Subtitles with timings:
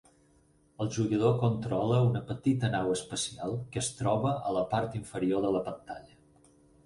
[0.83, 5.53] El jugador controla una petita nau espacial que es troba a la part inferior de
[5.57, 6.19] la pantalla.